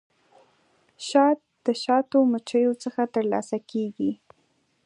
شات 1.07 1.39
د 1.65 1.67
شاتو 1.83 2.17
مچیو 2.31 2.71
څخه 2.83 3.01
ترلاسه 3.15 3.57
کیږي 3.71 4.11